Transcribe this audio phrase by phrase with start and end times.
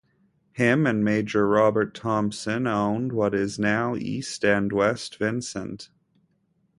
[0.53, 5.89] Him and Major Robert Thompson owned what is now East and West Vincent.